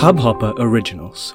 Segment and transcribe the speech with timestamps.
[0.00, 1.34] Hubhopper Originals.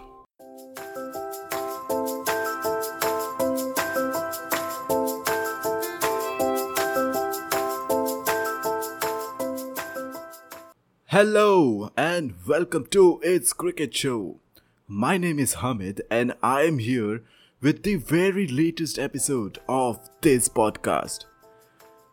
[11.05, 14.39] Hello and welcome to It's Cricket Show.
[14.87, 17.21] My name is Hamid and I am here
[17.61, 21.25] with the very latest episode of this podcast.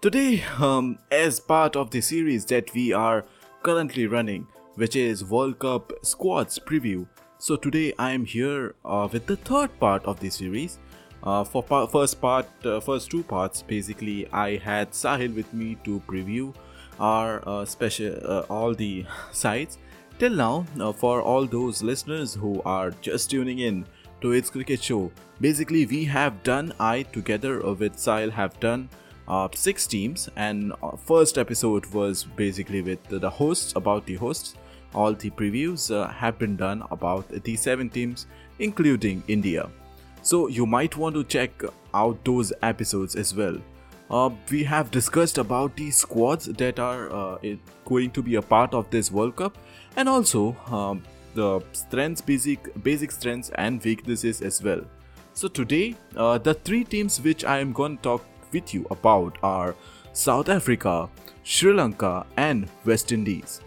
[0.02, 3.24] Today, um, as part of the series that we are
[3.62, 7.06] currently running, which is World Cup Squads Preview,
[7.38, 10.78] so today I am here uh, with the third part of the series.
[11.22, 15.76] Uh, for pa- first part, uh, first two parts, basically, I had Sahil with me
[15.84, 16.54] to preview
[16.98, 19.78] our uh, special uh, all the sites.
[20.18, 23.84] Till now, uh, for all those listeners who are just tuning in
[24.22, 28.88] to its cricket show, basically we have done I together with Sahil have done
[29.28, 30.72] uh, six teams, and
[31.04, 34.54] first episode was basically with the hosts about the hosts.
[34.94, 38.26] All the previews uh, have been done about the seven teams,
[38.58, 39.70] including India.
[40.22, 41.50] So you might want to check
[41.94, 43.56] out those episodes as well.
[44.10, 47.38] Uh, we have discussed about the squads that are uh,
[47.86, 49.56] going to be a part of this World Cup,
[49.96, 51.02] and also um,
[51.34, 54.82] the strengths, basic basic strengths and weaknesses as well.
[55.32, 59.38] So today, uh, the three teams which I am going to talk with you about
[59.42, 59.74] are
[60.12, 61.08] South Africa,
[61.42, 63.62] Sri Lanka, and West Indies.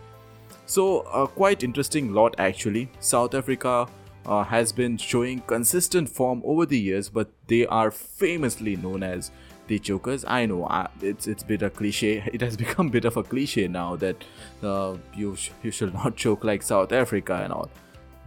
[0.67, 2.89] So, uh, quite interesting lot actually.
[3.01, 3.89] South Africa
[4.27, 9.31] uh, has been showing consistent form over the years, but they are famously known as
[9.67, 10.25] the chokers.
[10.25, 12.23] I know uh, it's it's bit a cliche.
[12.33, 14.25] It has become a bit of a cliche now that
[14.63, 17.71] uh, you sh- you should not choke like South Africa and all.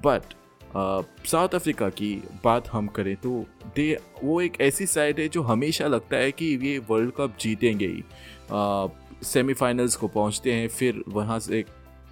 [0.01, 0.33] But
[0.75, 2.13] south Africa की
[2.43, 3.85] बात हम करें तो दे
[4.23, 8.03] वो एक ऐसी side है जो हमेशा लगता है कि ये वर्ल्ड कप जीतेंगे ही
[9.25, 11.63] सेमीफाइनल्स को पहुंचते हैं फिर वहाँ से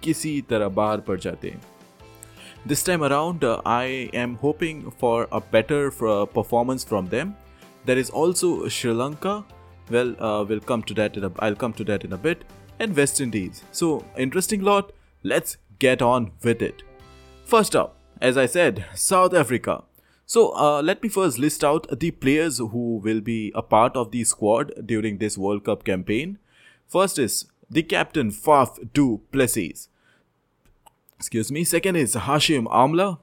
[0.02, 1.60] किसी तरह बाहर पड़ जाते हैं
[2.64, 7.34] This time around, uh, I am hoping for a better uh, performance from them.
[7.84, 9.44] There is also Sri Lanka.
[9.90, 11.16] Well, uh, we'll come to that.
[11.16, 12.44] In a, I'll come to that in a bit.
[12.78, 13.64] And West Indies.
[13.72, 14.92] So interesting lot.
[15.24, 16.84] Let's get on with it.
[17.44, 19.82] First up, as I said, South Africa.
[20.24, 24.12] So uh, let me first list out the players who will be a part of
[24.12, 26.38] the squad during this World Cup campaign.
[26.86, 29.89] First is the captain Faf du Plessis
[31.17, 31.63] excuse me.
[31.63, 33.19] Second is Hashim Amla,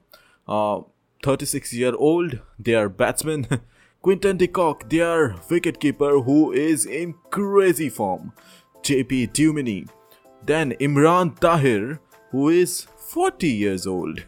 [0.47, 0.81] uh,
[1.23, 2.39] 36 year old.
[2.59, 3.47] Their batsman
[4.01, 8.33] Quinton de Kock, their wicketkeeper who is in crazy form.
[8.83, 9.89] JP Dumini.
[10.45, 11.99] Then Imran Tahir,
[12.31, 14.23] who is 40 years old.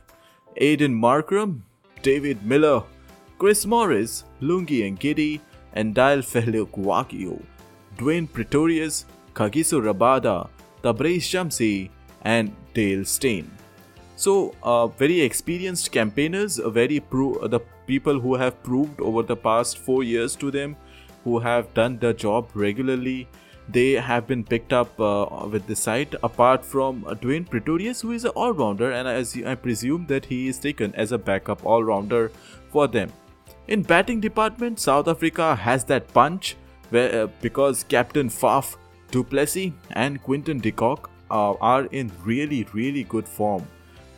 [0.56, 1.62] Aidan Markram,
[2.02, 2.84] David Miller,
[3.38, 5.40] Chris Morris, Lungi Ngidi,
[5.74, 7.44] and Dial Wakio,
[7.98, 9.06] Dwayne Pretorius,
[9.38, 10.50] Kagiso Rabada,
[10.82, 11.90] Tabraiz Shamsi,
[12.22, 13.50] and Dale Steyn.
[14.16, 19.36] So, uh, very experienced campaigners, uh, very pro- the people who have proved over the
[19.36, 20.76] past four years to them,
[21.24, 23.28] who have done the job regularly.
[23.70, 26.16] They have been picked up uh, with the side.
[26.24, 30.48] Apart from uh, Dwayne Pretorius, who is an all-rounder, and as I presume that he
[30.48, 32.32] is taken as a backup all-rounder
[32.72, 33.12] for them.
[33.68, 36.56] In batting department, South Africa has that punch
[36.90, 38.76] where uh, because Captain Faf
[39.12, 43.68] du Plessis and Quinton de Kock uh, are in really really good form.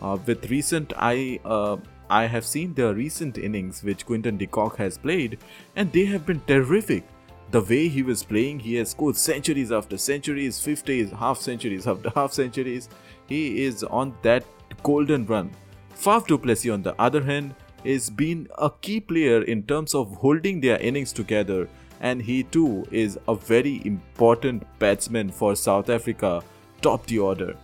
[0.01, 1.77] Uh, with recent, I uh,
[2.09, 5.37] I have seen the recent innings which Quinton de Kock has played,
[5.75, 7.03] and they have been terrific.
[7.51, 12.09] The way he was playing, he has scored centuries after centuries, 50s, half centuries after
[12.15, 12.89] half centuries.
[13.27, 14.43] He is on that
[14.83, 15.51] golden run.
[15.95, 20.15] Faf du Plessis, on the other hand, is been a key player in terms of
[20.15, 21.67] holding their innings together,
[21.99, 26.41] and he too is a very important batsman for South Africa,
[26.81, 27.55] top the order.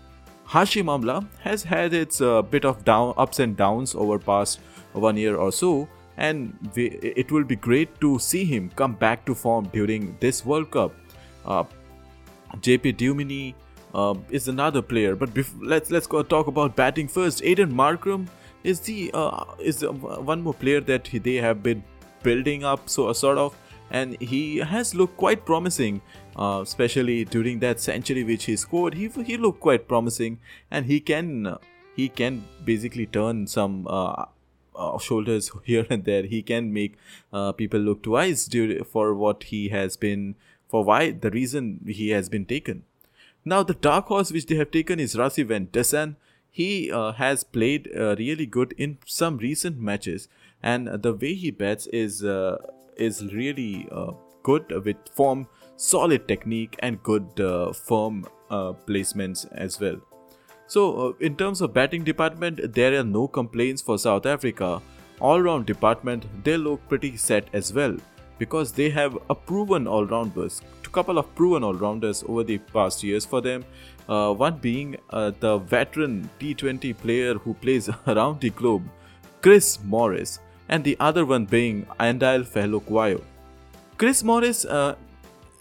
[0.47, 4.59] Hashim Amla has had its uh, bit of down ups and downs over past
[4.93, 5.87] one year or so,
[6.17, 10.45] and we, it will be great to see him come back to form during this
[10.45, 10.93] World Cup.
[11.45, 11.63] Uh,
[12.57, 13.53] JP Dumini
[13.93, 17.43] uh, is another player, but bef- let's let's go talk about batting first.
[17.43, 18.27] Aidan Markram
[18.63, 21.83] is the uh, is the one more player that he- they have been
[22.23, 23.55] building up, so a sort of,
[23.91, 26.01] and he has looked quite promising
[26.37, 28.93] uh, especially during that century which he scored.
[28.95, 30.39] He he looked quite promising,
[30.69, 31.57] and he can
[31.95, 34.25] he can basically turn some uh,
[34.75, 36.23] uh, shoulders here and there.
[36.23, 36.97] He can make
[37.31, 40.35] uh, people look twice due for what he has been
[40.67, 42.83] for why the reason he has been taken.
[43.45, 46.15] Now the dark horse which they have taken is Rassie van der Dussen.
[46.49, 50.29] He uh, has played really good in some recent matches,
[50.63, 52.23] and the way he bats is
[52.97, 54.11] is really uh,
[54.43, 59.97] good with form, solid technique, and good uh, firm uh, placements as well.
[60.67, 64.81] So, uh, in terms of batting department, there are no complaints for South Africa.
[65.21, 67.97] All round department, they look pretty set as well
[68.37, 72.57] because they have a proven all rounders, a couple of proven all rounders over the
[72.57, 73.63] past years for them.
[74.07, 78.83] Uh, one being uh, the veteran T20 player who plays around the globe,
[79.41, 80.39] Chris Morris,
[80.69, 83.21] and the other one being Andile Phehlukwayo.
[83.97, 84.95] Chris Morris, uh,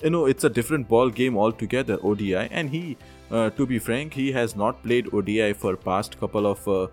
[0.02, 2.96] you know, it's a different ball game altogether, ODI, and he,
[3.30, 6.88] uh, to be frank, he has not played ODI for past couple of, uh,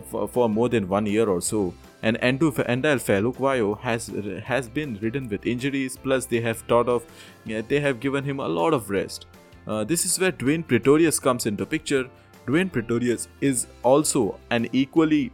[0.00, 1.74] for, for, more than one year or so.
[2.02, 4.10] And Andile Phehlukwayo has
[4.44, 5.98] has been ridden with injuries.
[6.02, 7.04] Plus, they have thought of,
[7.44, 9.26] yeah, they have given him a lot of rest.
[9.66, 12.08] Uh, this is where Dwayne Pretorius comes into picture.
[12.46, 15.30] Dwayne Pretorius is also an equally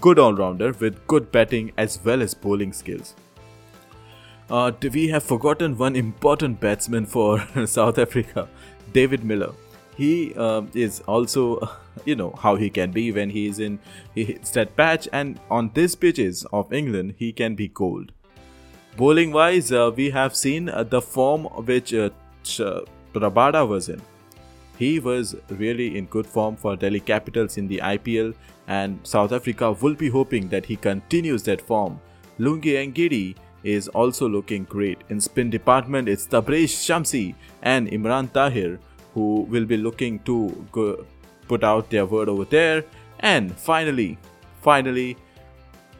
[0.00, 3.14] good all rounder with good batting as well as bowling skills.
[4.50, 8.48] Uh, we have forgotten one important batsman for South Africa,
[8.92, 9.52] David Miller.
[9.96, 11.68] He uh, is also,
[12.04, 13.78] you know, how he can be when he is in
[14.14, 18.12] he hits that patch, and on these pitches of England, he can be gold.
[18.96, 22.10] Bowling wise, uh, we have seen uh, the form which uh,
[23.14, 24.02] was in.
[24.78, 28.34] He was really in good form for Delhi Capitals in the IPL,
[28.78, 32.00] and South Africa will be hoping that he continues that form.
[32.38, 33.34] Lungi Ngidi
[33.64, 35.02] is also looking great.
[35.08, 38.78] In spin department, it's Tabraiz Shamsi and Imran Tahir
[39.14, 41.04] who will be looking to go,
[41.48, 42.84] put out their word over there.
[43.18, 44.18] And finally,
[44.62, 45.16] finally,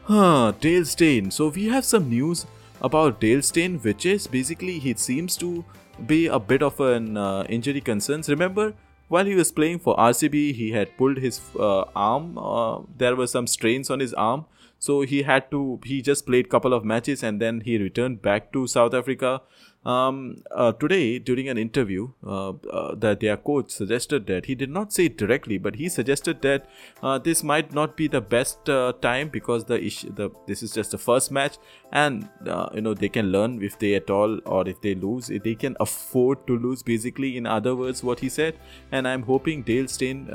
[0.03, 1.29] huh, Dale Steyn.
[1.29, 2.45] So we have some news
[2.81, 5.65] about Dale Steyn, which is basically he seems to
[6.07, 8.29] be a bit of an uh, injury concerns.
[8.29, 8.73] Remember,
[9.11, 12.37] while he was playing for RCB, he had pulled his uh, arm.
[12.37, 14.45] Uh, there were some strains on his arm,
[14.79, 15.81] so he had to.
[15.83, 19.41] He just played couple of matches and then he returned back to South Africa.
[19.83, 24.69] Um, uh, today, during an interview, uh, uh, that their coach suggested that he did
[24.69, 26.69] not say it directly, but he suggested that
[27.01, 30.71] uh, this might not be the best uh, time because the issue, the this is
[30.71, 31.57] just the first match,
[31.91, 35.31] and uh, you know they can learn if they at all or if they lose,
[35.43, 36.83] they can afford to lose.
[36.83, 38.59] Basically, in other words, what he said,
[38.91, 40.29] and I'm hoping Dale Steyn,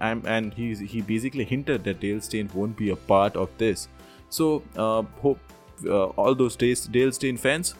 [0.00, 3.88] I'm, and he he basically hinted that Dale Steyn won't be a part of this.
[4.28, 4.62] So
[5.22, 5.38] hope
[6.18, 7.74] all those Dale Steyn fans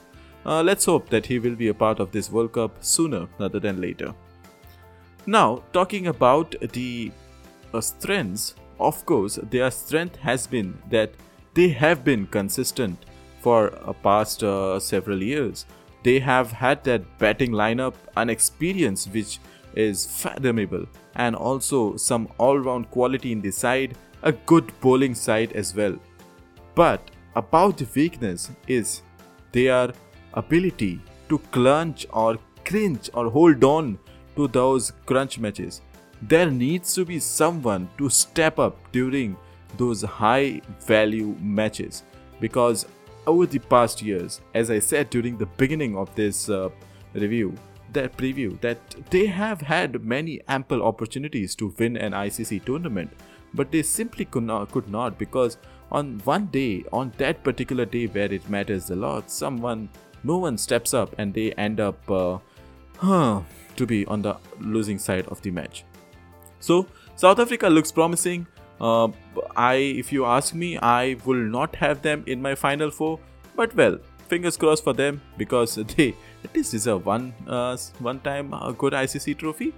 [0.46, 3.60] uh, let's hope that he will be a part of this World Cup sooner rather
[3.60, 4.14] than later.
[5.26, 7.10] Now, talking about the
[7.72, 11.12] uh, strengths, of course, their strength has been that
[11.54, 12.98] they have been consistent
[13.40, 15.66] for uh, past uh, several years.
[16.02, 19.38] They have had that batting lineup and experience which
[19.74, 25.52] is fathomable, and also some all round quality in the side, a good bowling side
[25.52, 25.96] as well.
[26.74, 29.02] But about the weakness is
[29.52, 29.92] they are
[30.34, 33.98] ability to clutch or cringe or hold on
[34.36, 35.80] to those crunch matches.
[36.22, 39.36] There needs to be someone to step up during
[39.76, 42.04] those high value matches
[42.40, 42.86] because
[43.26, 46.68] over the past years, as I said during the beginning of this uh,
[47.14, 47.54] review,
[47.92, 48.78] that preview, that
[49.10, 53.12] they have had many ample opportunities to win an ICC tournament,
[53.54, 55.58] but they simply could not, could not because
[55.90, 59.88] on one day, on that particular day where it matters a lot, someone
[60.24, 62.38] no one steps up and they end up uh,
[62.98, 63.42] huh,
[63.76, 65.84] to be on the losing side of the match.
[66.60, 66.86] So
[67.16, 68.46] South Africa looks promising.
[68.80, 69.08] Uh,
[69.56, 73.20] I, if you ask me, I will not have them in my final four.
[73.54, 78.52] But well, fingers crossed for them because they at least deserve one, uh, one time
[78.52, 79.72] a good ICC trophy.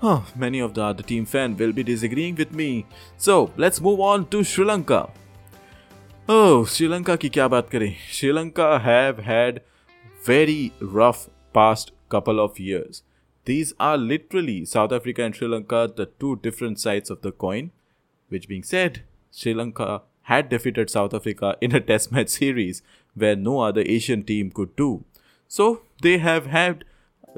[0.00, 2.86] Huh, many of the other team fans will be disagreeing with me.
[3.16, 5.10] So let's move on to Sri Lanka.
[6.29, 9.59] Oh, Sri Lanka की क्या बात करें Sri Lanka have had
[10.27, 11.23] very rough
[11.53, 13.01] past couple of years.
[13.45, 17.71] These are literally South Africa and Sri Lanka, the two different sides of the coin.
[18.29, 20.01] Which being said, Sri Lanka
[20.33, 22.81] had defeated South Africa in a test match series
[23.13, 25.03] where no other Asian team could do.
[25.47, 26.85] So they have had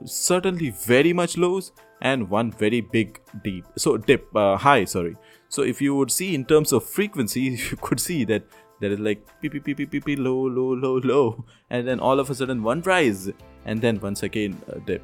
[0.06, 1.72] certainly very much lows
[2.02, 5.16] and one very big deep so dip uh, high sorry
[5.48, 8.44] so if you would see in terms of frequency you could see that
[8.81, 11.45] there is like beep beep beep beep beep, beep low low low low.
[11.71, 13.31] And then all of a sudden one rise.
[13.65, 15.03] And then once again a dip.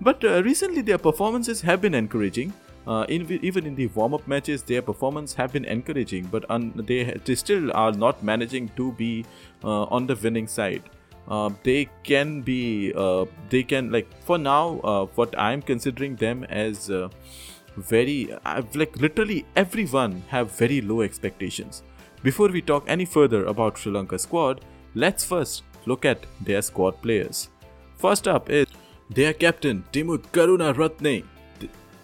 [0.00, 2.52] But uh, recently their performances have been encouraging.
[2.84, 6.24] Uh, in, even in the warm-up matches their performance have been encouraging.
[6.24, 9.24] But un- they, they still are not managing to be
[9.62, 10.82] uh, on the winning side.
[11.28, 16.42] Uh, they can be uh, they can like for now uh, what i'm considering them
[16.44, 17.08] as uh,
[17.76, 18.36] very
[18.74, 21.84] like literally everyone have very low expectations
[22.22, 24.64] before we talk any further about Sri Lanka's squad,
[24.94, 27.48] let's first look at their squad players.
[27.96, 28.66] First up is
[29.10, 31.24] their captain Dimuth Karunaratne.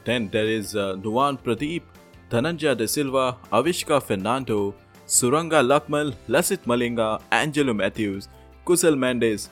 [0.04, 1.82] then there is uh, Nuwan Pradeep,
[2.30, 4.74] Dhananjaya De Silva, Avishka Fernando,
[5.06, 8.28] Suranga Lakmal, Lasith Malinga, Angelo Mathews,
[8.66, 9.48] Kusal Mendis,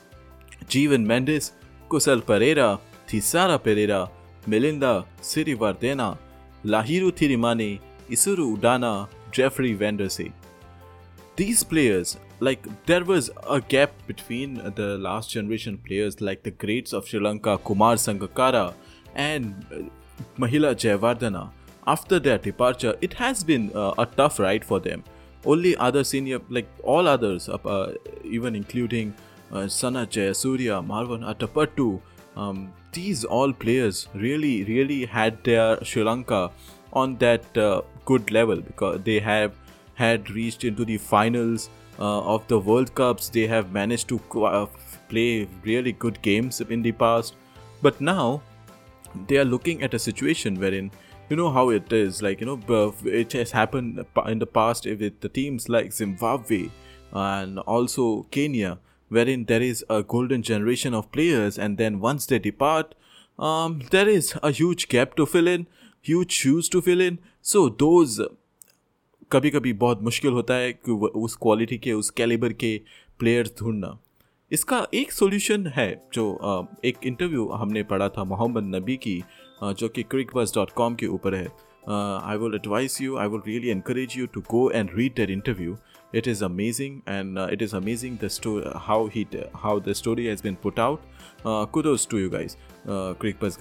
[0.66, 1.52] Jeevan Mendis,
[1.88, 4.11] Kusal Perera, Thisara Perera,
[4.46, 6.16] Milinda Siriwardana,
[6.64, 7.80] Lahiru Thirimanne,
[8.11, 10.32] Isuru Udana, Jeffrey Vandersay.
[11.37, 16.95] These players, like there was a gap between the last generation players like the greats
[16.95, 18.73] of Sri Lanka, Kumar Sangakkara
[19.14, 19.83] and uh,
[20.38, 21.50] Mahela Jayawardene.
[21.87, 25.05] After their departure, it has been uh, a tough ride for them.
[25.45, 29.14] Only other senior, like all others, uh, even including
[29.52, 32.00] uh, Sanath Jayasuriya, Marwan Atapattu,
[32.37, 36.50] um, these all players really, really had their Sri Lanka
[36.93, 39.52] on that uh, good level because they have
[39.97, 43.29] had reached into the finals uh, of the World Cups.
[43.29, 44.67] They have managed to uh,
[45.09, 47.35] play really good games in the past,
[47.83, 48.43] but now
[49.26, 50.91] they are looking at a situation wherein
[51.29, 55.21] you know how it is like you know it has happened in the past with
[55.21, 56.69] the teams like zimbabwe
[57.12, 62.38] and also kenya wherein there is a golden generation of players and then once they
[62.38, 62.95] depart
[63.38, 65.67] um, there is a huge gap to fill in
[66.00, 68.21] huge shoes to fill in so those
[69.30, 72.76] कभी कभी बहुत मुश्किल होता है कि उस quality के, उस कैलिबर के
[73.18, 73.99] प्लेयर्स ढूंढना।
[74.50, 79.23] इसका एक सॉल्यूशन है जो एक इंटरव्यू हमने पढ़ा था मोहम्मद नबी की
[79.62, 81.47] जो कि क्रिकबस डॉट कॉम के ऊपर है।
[81.88, 85.76] I will advise you I will really encourage you to go and read that interview
[86.20, 89.26] it is amazing and uh, it is amazing the story how he
[89.62, 91.02] how the story has been put out.
[91.44, 92.56] Uh, kudos to you guys
[92.88, 93.12] uh,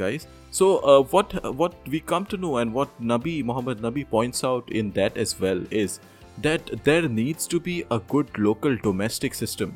[0.03, 0.27] guys.
[0.51, 1.33] So uh, what
[1.63, 5.39] what we come to know and what nabi muhammad nabi points out in that as
[5.39, 5.99] well is
[6.47, 9.75] that there needs to be a good local domestic system.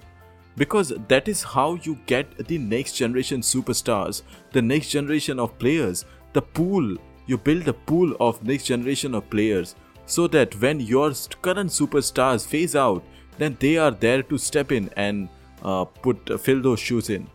[0.56, 6.06] Because that is how you get the next generation superstars, the next generation of players,
[6.34, 6.98] the pool.
[7.28, 9.76] You build a pool of next generation of players
[10.10, 13.04] so that when your current superstars phase out,
[13.38, 15.30] then they are there to step in and
[15.64, 17.28] uh, put uh, fill those shoes in.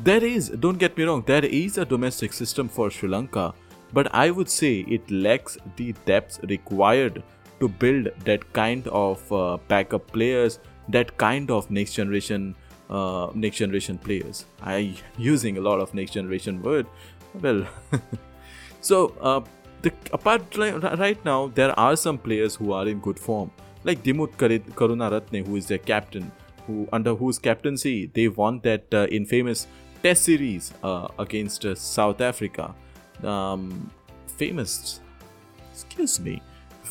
[0.00, 3.52] There is, don't get me wrong, there is a domestic system for Sri Lanka,
[3.92, 7.22] but I would say it lacks the depth required
[7.60, 12.54] to build that kind of uh, backup players, that kind of next generation
[12.88, 14.44] uh, next generation players.
[14.62, 16.86] I using a lot of next generation word.
[17.40, 17.66] Well,
[18.80, 19.40] so uh,
[19.82, 23.50] the apart right now there are some players who are in good form,
[23.84, 26.30] like Dimuth Karunaratne, who is their captain,
[26.66, 29.66] who under whose captaincy they won that uh, infamous
[30.02, 32.74] Test series uh, against uh, South Africa.
[33.22, 33.88] Um,
[34.26, 35.00] famous,
[35.72, 36.42] excuse me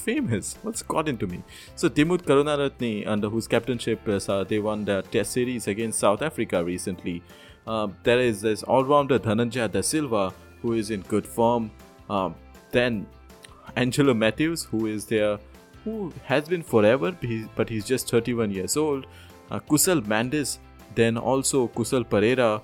[0.02, 0.58] famous.
[0.64, 1.44] What's got into me?
[1.76, 6.64] So Dimuth Karunaratne, under whose captainship uh, they won the Test series against South Africa
[6.64, 7.24] recently.
[7.66, 11.72] Uh, there is this all-rounder Dhananjaya de Silva, who is in good form.
[12.10, 12.36] Um,
[12.72, 13.06] then
[13.76, 15.40] Angelo Mathews, who is there,
[15.84, 17.16] who has been forever,
[17.56, 19.06] but he's just 31 years old.
[19.50, 20.60] Uh, Kusal Mendis,
[20.96, 22.62] then also Kusal Perera.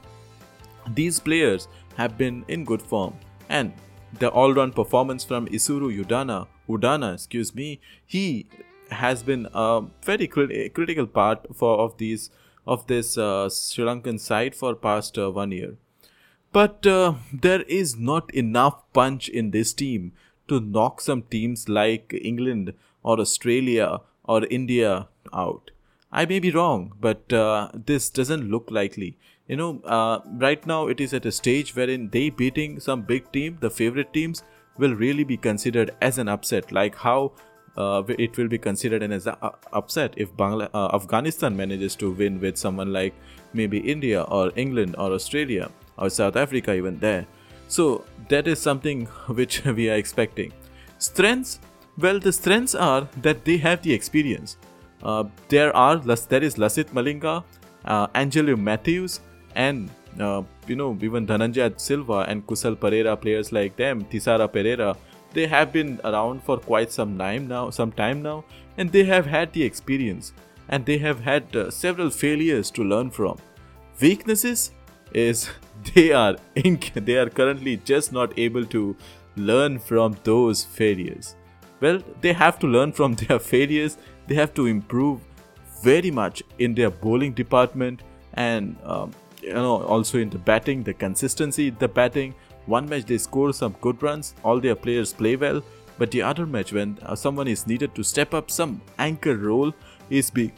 [0.93, 3.15] These players have been in good form,
[3.49, 3.73] and
[4.19, 8.47] the all-round performance from Isuru Udana, Udana, excuse me, he
[8.89, 12.29] has been a very crit- critical part for of these
[12.65, 15.77] of this uh, Sri Lankan side for past uh, one year.
[16.57, 20.13] But uh, there is not enough punch in this team
[20.47, 22.73] to knock some teams like England
[23.03, 25.69] or Australia or India out.
[26.11, 29.17] I may be wrong, but uh, this doesn't look likely.
[29.47, 33.31] You know, uh, right now it is at a stage wherein they beating some big
[33.31, 34.43] team, the favorite teams,
[34.79, 37.33] will really be considered as an upset, like how
[37.77, 39.35] uh, it will be considered as an
[39.73, 43.13] upset if Bangla- uh, Afghanistan manages to win with someone like
[43.53, 47.25] maybe India or England or Australia or South Africa, even there.
[47.67, 50.53] So that is something which we are expecting.
[50.99, 51.59] Strengths,
[51.97, 54.57] well, the strengths are that they have the experience.
[55.03, 57.43] Uh, there are there is Lasith Malinga,
[57.85, 59.19] uh, Angelo Mathews,
[59.55, 59.89] and
[60.19, 64.97] uh, you know, even Dhananjaya Silva and Kusal Perera, players like them, Thisara Perera,
[65.33, 68.43] they have been around for quite some time now, some time now,
[68.77, 70.33] and they have had the experience,
[70.69, 73.37] and they have had uh, several failures to learn from.
[74.01, 74.71] Weaknesses
[75.13, 75.49] is
[75.93, 78.95] they are inc- they are currently just not able to
[79.35, 81.35] learn from those failures.
[81.79, 83.97] Well, they have to learn from their failures.
[84.27, 85.21] They have to improve
[85.83, 88.01] very much in their bowling department
[88.33, 89.11] and um,
[89.41, 92.33] you know also in the batting the consistency the batting
[92.65, 95.61] one match they score some good runs all their players play well
[95.97, 99.71] but the other match when uh, someone is needed to step up some anchor role
[100.09, 100.53] is big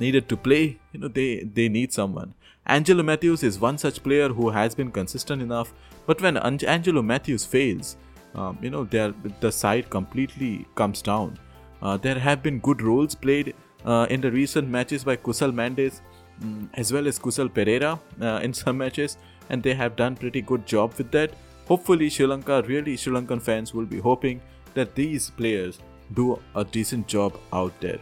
[0.00, 2.34] needed to play you know they they need someone
[2.66, 5.72] angelo mathews is one such player who has been consistent enough
[6.06, 7.96] but when angelo mathews fails
[8.36, 11.38] um, you know, the side completely comes down.
[11.80, 13.54] Uh, there have been good roles played
[13.84, 16.00] uh, in the recent matches by Kusal Mendis
[16.42, 19.16] um, as well as Kusal Perera uh, in some matches,
[19.48, 21.32] and they have done pretty good job with that.
[21.66, 24.40] Hopefully, Sri Lanka, really Sri Lankan fans will be hoping
[24.74, 25.78] that these players
[26.14, 27.98] do a decent job out there.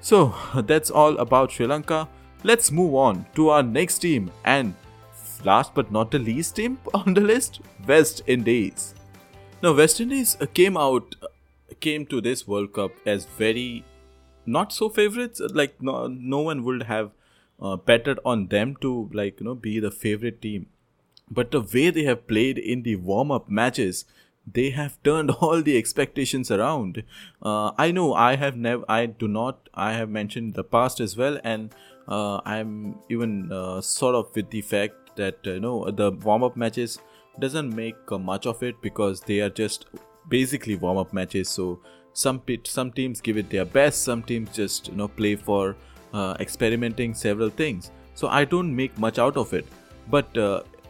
[0.00, 2.08] So that's all about Sri Lanka.
[2.46, 4.74] Let's move on to our next team and
[5.46, 8.94] last but not the least team on the list, West Indies.
[9.62, 11.16] Now West Indies came out
[11.80, 13.82] came to this World Cup as very
[14.44, 17.12] not so favorites like no, no one would have
[17.62, 20.66] uh, betted on them to like you know be the favorite team
[21.30, 24.04] but the way they have played in the warm up matches
[24.52, 27.02] they have turned all the expectations around
[27.42, 31.16] uh, i know i have never i do not i have mentioned the past as
[31.16, 35.90] well and uh, i'm even uh, sort of with the fact that uh, you know
[35.90, 36.98] the warm up matches
[37.40, 39.86] doesn't make uh, much of it because they are just
[40.28, 41.48] basically warm up matches.
[41.48, 41.80] So
[42.12, 45.74] some pit, some teams give it their best some teams just you know play for
[46.12, 47.90] uh, experimenting several things.
[48.14, 49.66] So i don't make much out of it.
[50.08, 50.28] But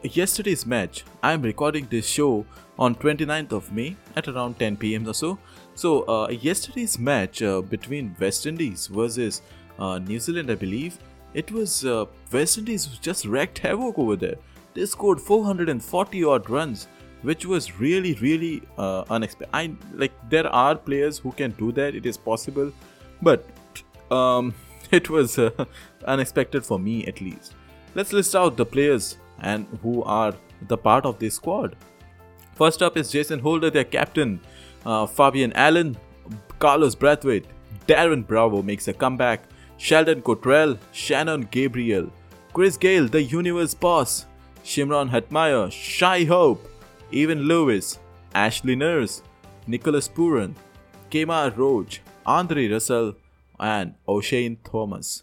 [0.03, 2.45] yesterday's match i'm recording this show
[2.79, 5.39] on 29th of May at around 10 pm or so.
[5.75, 9.43] So uh, yesterday's match uh, between West Indies versus
[9.79, 10.99] uh, New Zealand, I believe,
[11.35, 14.37] it was uh, West Indies who just wrecked havoc over there.
[14.75, 16.89] They scored 440 odd runs,
[17.23, 19.55] which was really really uh, unexpected.
[19.55, 21.95] I like there are players who can do that.
[21.95, 22.73] It is possible,
[23.23, 23.47] but
[24.11, 24.55] um,
[24.91, 25.51] it was uh,
[26.07, 27.55] unexpected for me at least.
[27.95, 30.35] Let's list out the players and who are
[30.69, 31.77] the part of this squad.
[32.55, 34.41] First up is Jason Holder, their captain.
[34.87, 35.97] Uh, Fabian Allen,
[36.59, 37.47] Carlos Brathwaite,
[37.87, 39.45] Darren Bravo makes a comeback.
[39.77, 42.11] Sheldon Cottrell, Shannon Gabriel,
[42.53, 44.27] Chris Gayle, the universe boss,
[44.65, 46.67] Shimron Hetmyer, Shai Hope,
[47.13, 47.99] Evin Lewis,
[48.35, 49.23] Ashley Nurse,
[49.67, 50.55] Nicholas Pooran,
[51.11, 53.15] Kemar Roach, Andre Russell,
[53.61, 55.23] and Oshane Thomas.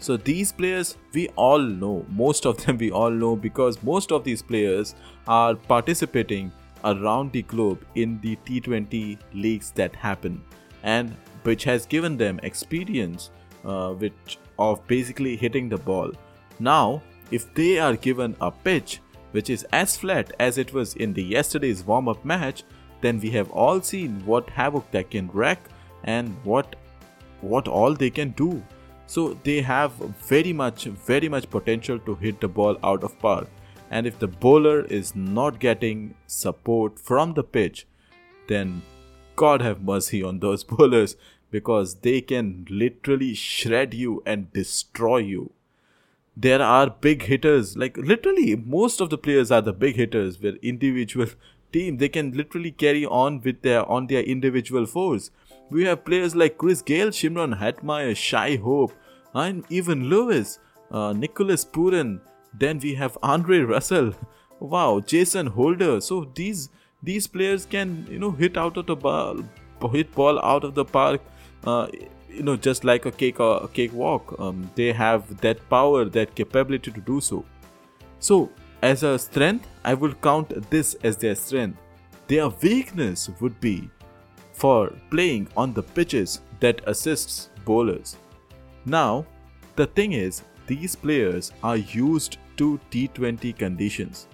[0.00, 4.22] So these players we all know, most of them we all know because most of
[4.22, 4.94] these players
[5.26, 6.52] are participating
[6.84, 10.42] around the globe in the T20 leagues that happen
[10.82, 13.30] and which has given them experience
[13.64, 16.12] uh, which of basically hitting the ball.
[16.58, 19.00] Now, if they are given a pitch
[19.32, 22.62] which is as flat as it was in the yesterday's warm-up match,
[23.00, 25.58] then we have all seen what havoc they can wreak
[26.04, 26.76] and what
[27.40, 28.62] what all they can do.
[29.06, 33.48] So they have very much very much potential to hit the ball out of park
[33.90, 37.86] and if the bowler is not getting support from the pitch
[38.48, 38.82] then
[39.36, 41.16] god have mercy on those bowlers
[41.56, 45.44] because they can literally shred you and destroy you
[46.46, 50.68] there are big hitters like literally most of the players are the big hitters with
[50.72, 51.28] individual
[51.72, 55.30] team they can literally carry on with their on their individual force
[55.70, 58.92] we have players like chris gayle shimron hetmyer shai hope
[59.44, 60.58] and evin lewis
[60.90, 62.14] uh, nicholas pooran
[62.58, 64.14] then we have Andre Russell.
[64.60, 66.00] Wow, Jason Holder.
[66.00, 66.68] So these
[67.02, 69.40] these players can you know hit out of the ball,
[69.94, 71.20] hit ball out of the park.
[71.66, 71.88] Uh,
[72.28, 74.34] you know, just like a cake or a cakewalk.
[74.38, 77.44] Um, they have that power, that capability to do so.
[78.18, 78.50] So,
[78.82, 81.78] as a strength, I will count this as their strength.
[82.26, 83.88] Their weakness would be
[84.52, 88.16] for playing on the pitches that assists bowlers.
[88.84, 89.26] Now,
[89.76, 94.28] the thing is, these players are used to T20 conditions.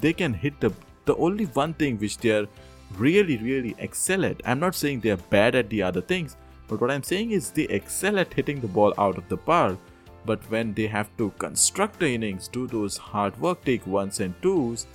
[0.00, 0.72] They can hit the
[1.04, 2.46] the only one thing which they are
[2.96, 4.40] really really excel at.
[4.44, 6.36] I'm not saying they are bad at the other things,
[6.70, 9.76] but what I'm saying is they excel at hitting the ball out of the park.
[10.24, 14.40] But when they have to construct the innings, do those hard work, take ones and
[14.40, 14.86] twos,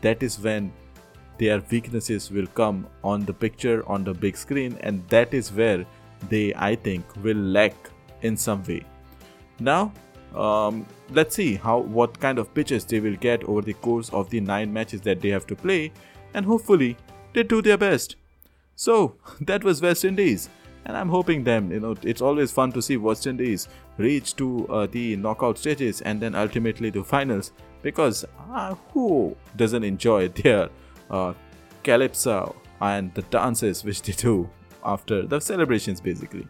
[0.00, 0.72] that is when
[1.38, 5.86] their weaknesses will come on the picture on the big screen, and that is where
[6.28, 7.74] they, I think, will lack
[8.22, 8.82] in some way.
[9.60, 9.92] Now,
[10.34, 14.28] um, let's see how what kind of pitches they will get over the course of
[14.30, 15.92] the nine matches that they have to play,
[16.34, 16.96] and hopefully
[17.32, 18.16] they do their best.
[18.74, 20.48] So that was West Indies,
[20.84, 21.70] and I'm hoping them.
[21.70, 23.68] You know, it's always fun to see West Indies
[23.98, 29.84] reach to uh, the knockout stages and then ultimately to finals because uh, who doesn't
[29.84, 30.68] enjoy their
[31.10, 31.34] uh,
[31.82, 34.48] calypso and the dances which they do
[34.84, 36.46] after the celebrations, basically.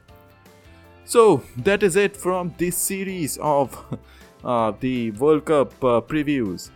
[1.05, 3.99] So that is it from this series of
[4.45, 6.71] uh, the World Cup uh, previews.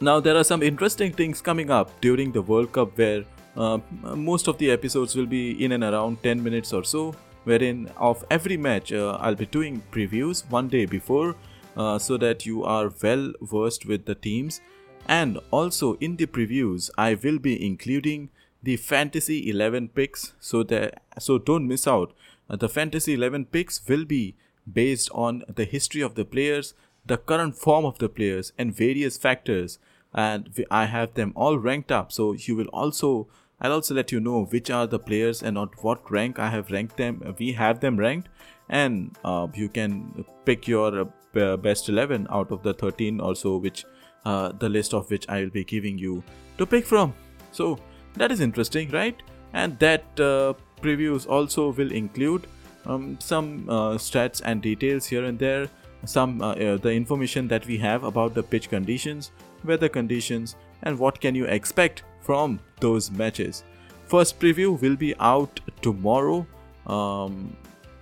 [0.00, 3.24] Now there are some interesting things coming up during the World Cup where
[3.56, 3.78] uh,
[4.14, 7.14] most of the episodes will be in and around 10 minutes or so
[7.44, 11.36] wherein of every match uh, I'll be doing previews one day before
[11.76, 14.60] uh, so that you are well versed with the teams
[15.06, 18.30] And also in the previews, I will be including
[18.62, 22.14] the fantasy 11 picks so that so don't miss out.
[22.48, 24.36] Uh, the fantasy 11 picks will be
[24.70, 29.18] based on the history of the players, the current form of the players, and various
[29.18, 29.78] factors.
[30.14, 32.10] And I have them all ranked up.
[32.12, 33.28] So you will also
[33.60, 36.70] I'll also let you know which are the players and at what rank I have
[36.70, 37.34] ranked them.
[37.38, 38.28] We have them ranked,
[38.68, 43.84] and uh, you can pick your uh, best 11 out of the 13 also, which
[44.24, 46.22] uh, the list of which I will be giving you
[46.58, 47.14] to pick from.
[47.52, 47.78] So
[48.14, 49.22] that is interesting, right?
[49.52, 52.46] And that uh, previews also will include
[52.86, 55.68] um, some uh, stats and details here and there,
[56.04, 59.30] some uh, the information that we have about the pitch conditions,
[59.64, 63.64] weather conditions, and what can you expect from those matches.
[64.06, 66.46] First preview will be out tomorrow.
[66.86, 67.56] Um,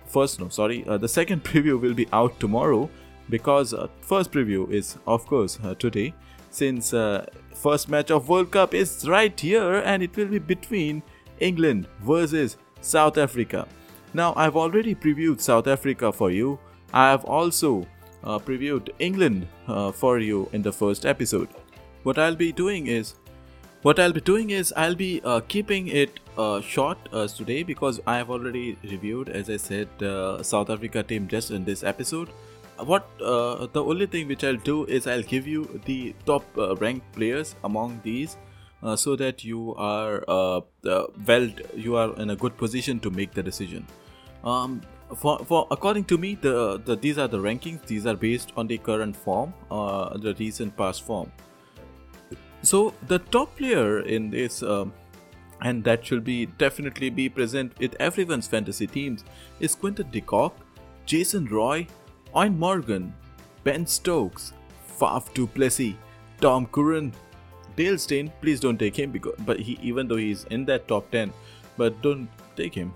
[0.07, 2.89] first, no, sorry, uh, the second preview will be out tomorrow
[3.29, 6.13] because uh, first preview is of course uh, today
[6.49, 11.01] since uh, first match of World Cup is right here and it will be between
[11.39, 13.67] England versus South Africa.
[14.13, 16.59] Now I've already previewed South Africa for you.
[16.93, 17.87] I have also
[18.23, 21.49] uh, previewed England uh, for you in the first episode.
[22.03, 23.15] What I'll be doing is
[23.83, 27.99] what I'll be doing is I'll be uh, keeping it uh, short uh, today because
[28.07, 32.29] I have already reviewed, as I said, uh, South Africa team just in this episode.
[32.79, 36.75] What uh, the only thing which I'll do is I'll give you the top uh,
[36.77, 38.37] ranked players among these,
[38.95, 40.23] so that you are
[41.27, 43.87] well, you are in a good position to make the decision.
[44.43, 44.81] Um,
[45.15, 47.85] for, for according to me, the, the these are the rankings.
[47.85, 51.31] These are based on the current form, the recent past form.
[52.63, 54.93] So the top player in this, um,
[55.61, 59.25] and that should be definitely be present with everyone's fantasy teams,
[59.59, 60.55] is Quinton de Kock,
[61.05, 61.87] Jason Roy,
[62.33, 63.13] Eoin Morgan,
[63.63, 64.53] Ben Stokes,
[64.99, 65.47] Faf du
[66.39, 67.13] Tom Curran,
[67.75, 68.31] Dale Steyn.
[68.41, 71.33] Please don't take him because, but he even though he's in that top ten,
[71.77, 72.93] but don't take him.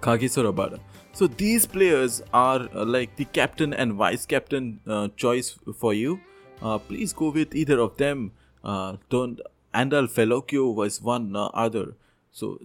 [0.00, 0.78] Kagiso Rabada.
[1.12, 6.20] So these players are uh, like the captain and vice captain uh, choice for you.
[6.62, 8.32] Uh, please go with either of them
[9.10, 9.40] don't
[9.74, 11.94] Andal Fehoko was one uh, other.
[12.30, 12.60] So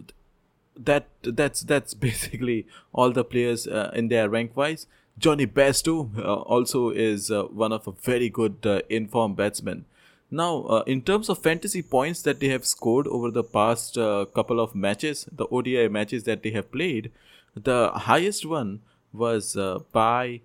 [0.77, 4.87] that that's that's basically all the players uh, in their rank wise.
[5.17, 9.83] Jonny Bairstow uh, also is uh, one of a very good uh, informed batsman.
[10.31, 14.59] Now, uh, in terms of fantasy points that they have scored over the past couple
[14.59, 17.11] of matches, the ODI matches that they have played,
[17.55, 18.81] the highest one
[19.11, 19.57] was
[19.91, 20.41] by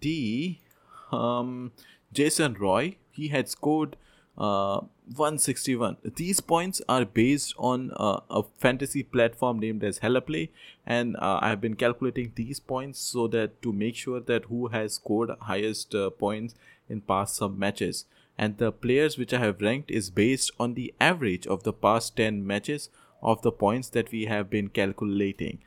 [0.00, 0.58] the
[1.10, 1.72] um,
[2.12, 2.96] Jason Roy.
[3.10, 3.96] He had scored
[4.36, 4.80] uh,
[5.16, 10.48] 161 these points are based on uh, a fantasy platform named as HalaPlay
[10.86, 14.68] and uh, i have been calculating these points so that to make sure that who
[14.68, 16.54] has scored highest uh, points
[16.88, 18.06] in past some matches.
[18.36, 22.16] And the players which i have ranked is based on the average of the past
[22.16, 22.88] 10 matches
[23.22, 25.58] of the points that we have been calculating.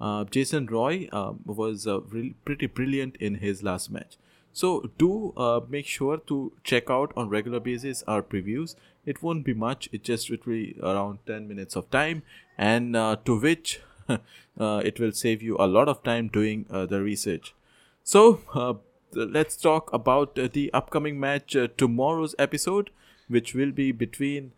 [0.00, 1.08] Uh, jason roy
[1.44, 4.16] was really pretty brilliant in his last match
[4.56, 8.74] so do uh, make sure to check out on regular basis our previews.
[9.04, 9.86] It won't be much.
[9.92, 12.22] It just be around 10 minutes of time
[12.56, 14.18] and uh, to which uh,
[14.58, 17.54] it will save you a lot of time doing uh, the research.
[18.02, 18.74] So uh,
[19.12, 22.88] let's talk about uh, the upcoming match tomorrow's episode
[23.28, 24.52] which will be between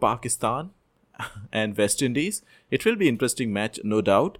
[0.00, 0.70] Pakistan
[1.52, 2.40] and West Indies.
[2.70, 4.38] It will be interesting match no doubt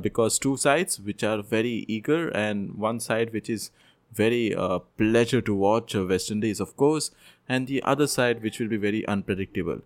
[0.00, 3.70] because two sides which are very eager and one side which is
[4.12, 7.10] very uh, pleasure to watch uh, West Indies, of course,
[7.48, 9.80] and the other side, which will be very unpredictable.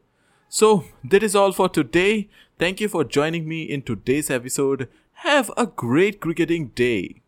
[0.48, 2.28] So, that is all for today.
[2.58, 4.88] Thank you for joining me in today's episode.
[5.24, 7.22] Have a great cricketing day.